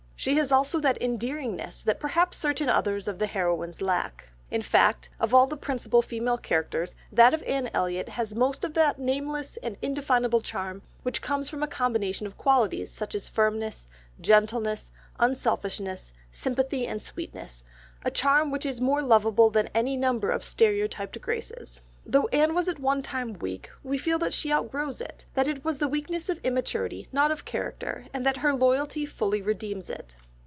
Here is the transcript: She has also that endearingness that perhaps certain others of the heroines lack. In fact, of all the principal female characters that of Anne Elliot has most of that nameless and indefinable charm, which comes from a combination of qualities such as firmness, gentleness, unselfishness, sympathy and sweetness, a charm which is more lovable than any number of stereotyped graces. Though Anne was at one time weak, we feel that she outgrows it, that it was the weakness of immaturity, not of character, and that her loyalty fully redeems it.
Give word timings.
She 0.23 0.35
has 0.35 0.51
also 0.51 0.79
that 0.81 1.01
endearingness 1.01 1.81
that 1.83 1.99
perhaps 1.99 2.37
certain 2.37 2.69
others 2.69 3.07
of 3.07 3.17
the 3.17 3.25
heroines 3.25 3.81
lack. 3.81 4.29
In 4.51 4.61
fact, 4.61 5.09
of 5.19 5.33
all 5.33 5.47
the 5.47 5.57
principal 5.57 6.03
female 6.03 6.37
characters 6.37 6.93
that 7.11 7.33
of 7.33 7.41
Anne 7.41 7.71
Elliot 7.73 8.07
has 8.09 8.35
most 8.35 8.63
of 8.63 8.75
that 8.75 8.99
nameless 8.99 9.57
and 9.63 9.79
indefinable 9.81 10.41
charm, 10.41 10.83
which 11.01 11.23
comes 11.23 11.49
from 11.49 11.63
a 11.63 11.67
combination 11.67 12.27
of 12.27 12.37
qualities 12.37 12.91
such 12.91 13.15
as 13.15 13.27
firmness, 13.27 13.87
gentleness, 14.19 14.91
unselfishness, 15.17 16.13
sympathy 16.31 16.85
and 16.85 17.01
sweetness, 17.01 17.63
a 18.05 18.11
charm 18.11 18.51
which 18.51 18.63
is 18.65 18.79
more 18.79 19.01
lovable 19.01 19.49
than 19.49 19.69
any 19.73 19.97
number 19.97 20.29
of 20.29 20.43
stereotyped 20.43 21.19
graces. 21.19 21.81
Though 22.03 22.25
Anne 22.33 22.55
was 22.55 22.67
at 22.67 22.79
one 22.79 23.03
time 23.03 23.33
weak, 23.33 23.69
we 23.83 23.99
feel 23.99 24.17
that 24.19 24.33
she 24.33 24.51
outgrows 24.51 25.01
it, 25.01 25.25
that 25.35 25.47
it 25.47 25.63
was 25.63 25.77
the 25.77 25.87
weakness 25.87 26.29
of 26.29 26.39
immaturity, 26.43 27.07
not 27.11 27.29
of 27.29 27.45
character, 27.45 28.07
and 28.11 28.25
that 28.25 28.37
her 28.37 28.55
loyalty 28.55 29.05
fully 29.05 29.39
redeems 29.43 29.87
it. 29.87 30.15